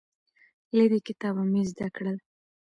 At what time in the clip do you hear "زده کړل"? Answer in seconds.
1.71-2.17